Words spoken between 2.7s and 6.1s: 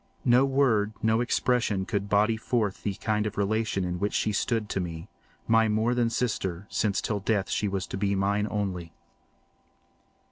the kind of relation in which she stood to me—my more than